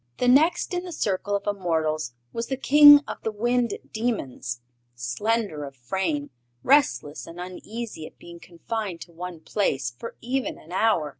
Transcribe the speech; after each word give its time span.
The 0.17 0.27
next 0.27 0.73
in 0.73 0.83
the 0.83 0.91
circle 0.91 1.35
of 1.35 1.45
immortals 1.45 2.15
was 2.33 2.47
the 2.47 2.57
King 2.57 3.01
of 3.07 3.21
the 3.21 3.31
Wind 3.31 3.77
Demons, 3.93 4.59
slender 4.95 5.63
of 5.63 5.75
frame, 5.75 6.31
restless 6.63 7.27
and 7.27 7.39
uneasy 7.39 8.07
at 8.07 8.17
being 8.17 8.39
confined 8.39 9.01
to 9.01 9.11
one 9.11 9.41
place 9.41 9.91
for 9.99 10.15
even 10.19 10.57
an 10.57 10.71
hour. 10.71 11.09